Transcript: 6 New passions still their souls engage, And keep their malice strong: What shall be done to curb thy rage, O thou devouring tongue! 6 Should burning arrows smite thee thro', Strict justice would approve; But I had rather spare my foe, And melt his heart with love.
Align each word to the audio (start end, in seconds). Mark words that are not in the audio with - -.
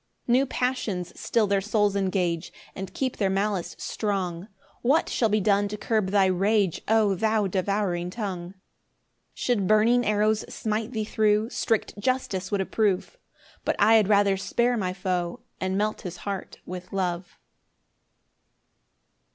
6 0.25 0.29
New 0.31 0.45
passions 0.47 1.13
still 1.19 1.45
their 1.45 1.61
souls 1.61 1.95
engage, 1.95 2.51
And 2.73 2.91
keep 2.91 3.17
their 3.17 3.29
malice 3.29 3.75
strong: 3.77 4.47
What 4.81 5.09
shall 5.09 5.29
be 5.29 5.39
done 5.39 5.67
to 5.67 5.77
curb 5.77 6.07
thy 6.09 6.25
rage, 6.25 6.81
O 6.87 7.13
thou 7.13 7.45
devouring 7.45 8.09
tongue! 8.09 8.55
6 9.35 9.41
Should 9.43 9.67
burning 9.67 10.03
arrows 10.03 10.39
smite 10.51 10.91
thee 10.93 11.05
thro', 11.05 11.49
Strict 11.49 11.99
justice 11.99 12.49
would 12.49 12.61
approve; 12.61 13.19
But 13.63 13.75
I 13.77 13.93
had 13.93 14.07
rather 14.07 14.37
spare 14.37 14.75
my 14.75 14.91
foe, 14.91 15.41
And 15.59 15.77
melt 15.77 16.01
his 16.01 16.17
heart 16.25 16.57
with 16.65 16.91
love. 16.91 17.37